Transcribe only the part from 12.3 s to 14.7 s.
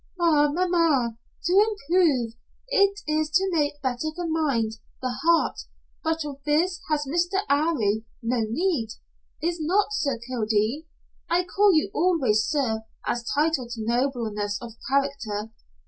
Sir as title to nobleness